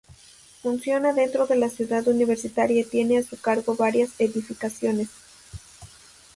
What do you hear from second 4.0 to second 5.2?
edificaciones.